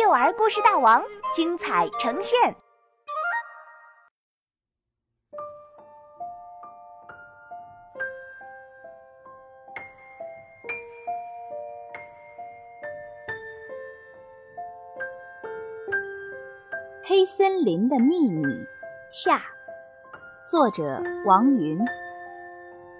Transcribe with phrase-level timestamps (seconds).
[0.00, 1.02] 幼儿故事大王
[1.34, 2.54] 精彩呈现。
[17.04, 18.44] 黑森林的秘密
[19.10, 19.40] 下，
[20.46, 21.76] 作者王云，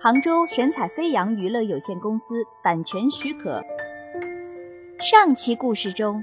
[0.01, 3.63] 杭州神采飞扬娱乐有限公司版权许可。
[4.99, 6.21] 上期故事中，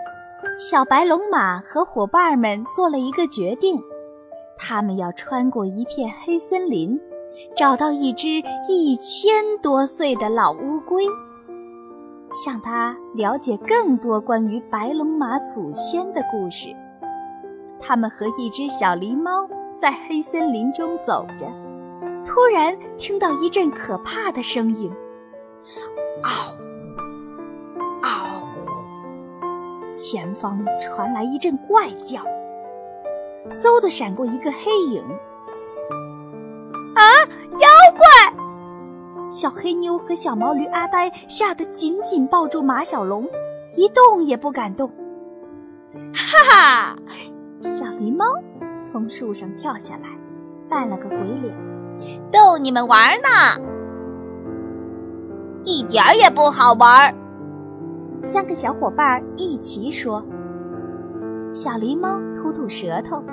[0.57, 3.81] 小白龙马和伙伴们做了一个决定，
[4.57, 6.97] 他们要穿过一片黑森林，
[7.53, 11.05] 找到一只一千多岁的老乌龟，
[12.31, 16.69] 向它了解更多关于白龙马祖先的故事。
[17.77, 19.45] 他们和一只小狸猫
[19.77, 21.51] 在黑森林中走着，
[22.25, 24.89] 突然听到一阵可怕的声音
[26.23, 26.57] ：“嗷，嗷！”
[29.95, 32.19] 前方传来一阵怪叫，
[33.49, 35.01] 嗖的闪过一个黑影。
[36.95, 37.01] 啊！
[37.53, 38.05] 妖怪！
[39.31, 43.25] 小黑妞和小毛驴阿呆吓得紧紧抱住马小龙，
[43.75, 44.89] 一动也不敢动。
[46.13, 46.95] 哈哈！
[47.59, 48.25] 小狸猫
[48.83, 50.09] 从树上跳下来，
[50.69, 51.55] 扮了个鬼脸，
[52.31, 53.27] 逗你们玩呢，
[55.63, 57.15] 一点也不好玩。
[58.25, 60.25] 三个小伙伴一起说。
[61.53, 63.23] 小狸猫吐吐舌头，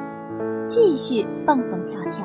[0.64, 2.24] 继续蹦蹦跳跳。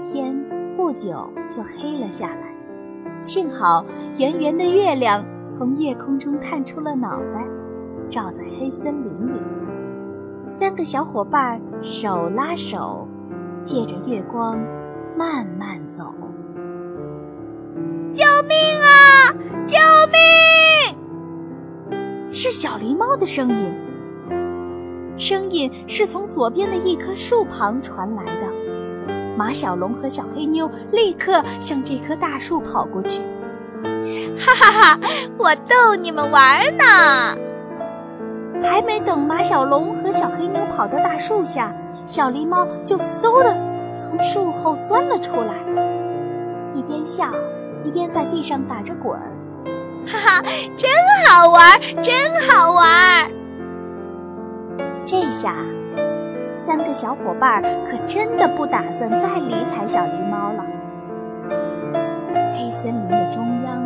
[0.00, 0.36] 天
[0.74, 2.52] 不久就黑了下来，
[3.20, 3.84] 幸好
[4.18, 7.46] 圆圆的月亮从夜空中探出了脑袋，
[8.08, 9.40] 照在黑森林里。
[10.48, 13.06] 三个小伙伴手拉手，
[13.62, 14.58] 借着月光
[15.16, 16.12] 慢慢走。
[18.10, 18.56] 救命
[22.62, 23.74] 小狸猫的声音。
[25.16, 28.46] 声音是从左边的一棵树旁传来的。
[29.36, 33.20] 马小龙和小黑妞立刻向这棵大树跑过去。
[34.38, 35.00] 哈哈哈！
[35.36, 36.84] 我逗你们玩呢。
[38.62, 41.74] 还没等马小龙和小黑妞跑到大树下，
[42.06, 43.52] 小狸猫就嗖的
[43.96, 45.56] 从树后钻了出来，
[46.74, 47.24] 一边笑
[47.82, 49.31] 一边在地上打着滚儿。
[50.06, 50.42] 哈哈，
[50.76, 50.90] 真
[51.28, 53.30] 好玩，真好玩！
[55.06, 55.54] 这下，
[56.64, 60.64] 三个小伙伴可真的不打算再理睬小狸猫了。
[62.52, 63.84] 黑森林的中央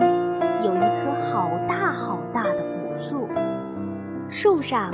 [0.63, 3.29] 有一棵好大好大的古树。
[4.29, 4.93] 树上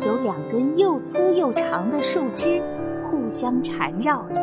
[0.00, 2.62] 有两根又粗又长的树枝，
[3.04, 4.42] 互相缠绕着，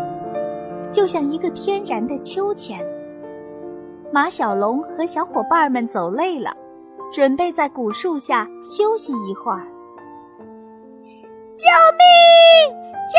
[0.92, 2.80] 就像一个天然的秋千。
[4.14, 6.56] 马小龙和小伙伴们走累了，
[7.12, 9.66] 准备在古树下休息一会儿。
[11.56, 11.66] 救
[11.98, 12.06] 命！
[13.10, 13.18] 救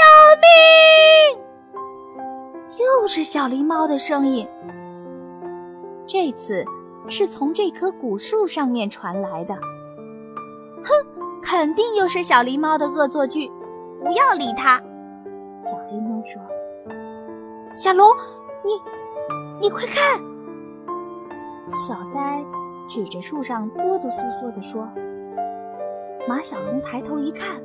[1.35, 2.79] 命！
[2.79, 4.49] 又是小狸猫的声音。
[6.07, 6.65] 这次
[7.09, 9.53] 是从这棵古树上面传来的。
[10.85, 10.91] 哼，
[11.43, 13.51] 肯定又是小狸猫的恶作剧，
[14.05, 14.81] 不要理它。
[15.61, 16.41] 小黑猫说
[17.77, 18.09] ：“小龙，
[18.65, 18.81] 你，
[19.61, 20.23] 你快看！”
[21.71, 22.45] 小呆
[22.89, 24.89] 指着树上哆哆嗦嗦地说。
[26.27, 27.61] 马小龙抬头一看，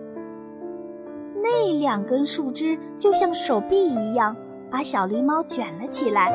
[1.42, 4.36] 那两根树枝就像手臂一样，
[4.70, 6.34] 把小狸猫卷了起来，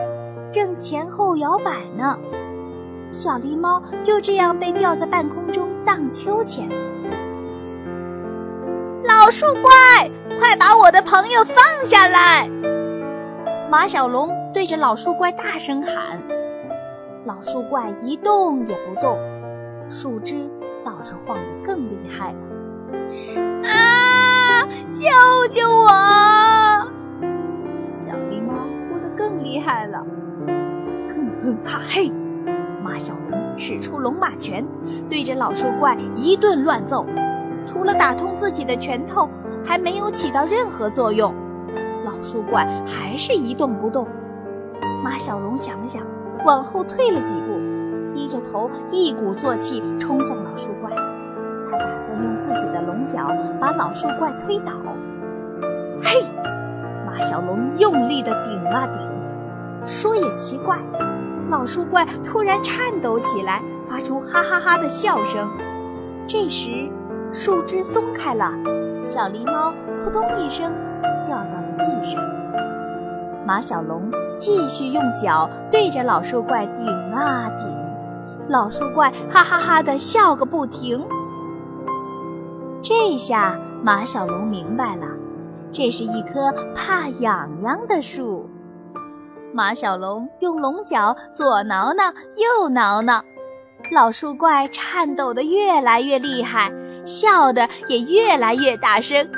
[0.51, 2.19] 正前后摇摆呢。
[3.11, 6.67] 小狸猫就这样被吊在半空中荡秋千。
[9.05, 12.49] 老树怪，快把我的朋友放下来！
[13.71, 16.19] 马小龙对着老树怪大声喊。
[17.27, 19.19] 老树怪一动也不动，
[19.89, 20.37] 树枝
[20.85, 22.39] 倒是晃得更厉害了。
[23.65, 24.69] 啊！
[24.93, 25.89] 救救我！
[27.89, 28.53] 小狸猫
[28.91, 30.05] 哭得更厉害了。
[30.47, 32.13] 哼哼哈嘿！
[32.83, 34.63] 马小龙使出龙马拳，
[35.09, 37.07] 对着老树怪一顿乱揍，
[37.65, 39.31] 除了打痛自己的拳头，
[39.65, 41.35] 还没有起到任何作用。
[42.05, 44.07] 老树怪还是一动不动。
[45.03, 46.03] 马小龙想了想，
[46.45, 47.59] 往后退了几步，
[48.15, 50.91] 低着头，一鼓作气冲向老树怪。
[51.71, 53.27] 他打算用自己的龙角
[53.59, 54.73] 把老树怪推倒。
[56.03, 56.23] 嘿！
[57.07, 59.01] 马小龙用力地顶啊顶。
[59.85, 60.79] 说也奇怪。
[61.51, 65.49] 老树怪突然颤抖起来，发出哈哈哈的笑声。
[66.27, 66.89] 这时，
[67.33, 68.53] 树枝松开了，
[69.03, 70.73] 小狸猫扑通一声
[71.27, 72.23] 掉到了地上。
[73.47, 77.67] 马小龙继续用脚对着老树怪顶啊顶，
[78.49, 81.05] 老树怪哈哈哈的笑个不停。
[82.83, 85.07] 这下马小龙明白了，
[85.71, 88.49] 这是一棵怕痒痒的树。
[89.53, 92.05] 马小龙用龙角左挠挠，
[92.37, 93.23] 右挠挠，
[93.93, 96.73] 老树怪颤抖的越来越厉害，
[97.05, 99.29] 笑得也越来越大声，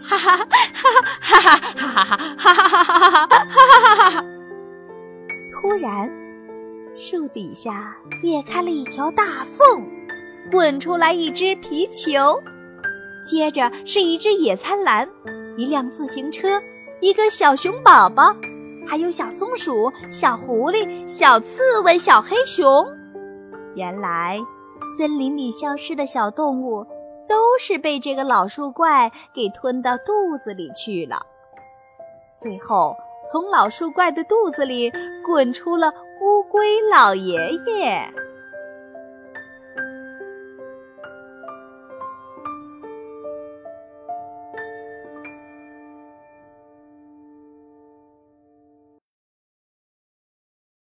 [0.00, 0.46] 哈哈哈
[1.20, 4.24] 哈哈哈哈哈哈哈哈哈哈哈哈哈！
[5.60, 6.10] 突然，
[6.94, 9.84] 树底下裂开了一条大缝，
[10.50, 12.40] 滚出来一只皮球。
[13.24, 15.06] 接着是一只野餐篮，
[15.56, 16.62] 一辆自行车，
[17.00, 18.34] 一个小熊宝宝，
[18.86, 22.86] 还有小松鼠、小狐狸、小刺猬、小黑熊。
[23.74, 24.40] 原来，
[24.96, 26.86] 森林里消失的小动物
[27.28, 31.24] 都是被这个老树怪给吞到肚子里去了。
[32.36, 32.96] 最后，
[33.30, 34.90] 从老树怪的肚子里
[35.24, 38.12] 滚出了乌龟老爷爷。